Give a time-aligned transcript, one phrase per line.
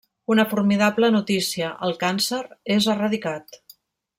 [0.35, 2.41] Una formidable notícia: el càncer
[2.77, 3.59] és erradicat.